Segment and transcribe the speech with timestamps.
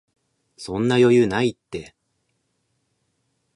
[0.57, 1.95] そんな余裕ないって